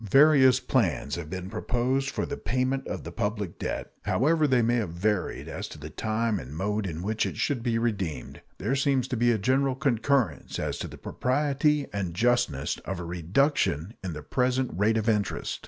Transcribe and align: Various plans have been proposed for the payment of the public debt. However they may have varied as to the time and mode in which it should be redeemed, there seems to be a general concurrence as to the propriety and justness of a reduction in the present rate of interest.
Various 0.09 0.59
plans 0.59 1.13
have 1.13 1.29
been 1.29 1.47
proposed 1.47 2.09
for 2.09 2.25
the 2.25 2.35
payment 2.35 2.87
of 2.87 3.03
the 3.03 3.11
public 3.11 3.59
debt. 3.59 3.91
However 4.05 4.47
they 4.47 4.63
may 4.63 4.77
have 4.77 4.89
varied 4.89 5.47
as 5.47 5.67
to 5.67 5.77
the 5.77 5.91
time 5.91 6.39
and 6.39 6.57
mode 6.57 6.87
in 6.87 7.03
which 7.03 7.23
it 7.27 7.37
should 7.37 7.61
be 7.61 7.77
redeemed, 7.77 8.41
there 8.57 8.75
seems 8.75 9.07
to 9.09 9.15
be 9.15 9.31
a 9.31 9.37
general 9.37 9.75
concurrence 9.75 10.57
as 10.57 10.79
to 10.79 10.87
the 10.87 10.97
propriety 10.97 11.85
and 11.93 12.15
justness 12.15 12.79
of 12.79 12.99
a 12.99 13.05
reduction 13.05 13.93
in 14.03 14.13
the 14.13 14.23
present 14.23 14.71
rate 14.73 14.97
of 14.97 15.07
interest. 15.07 15.59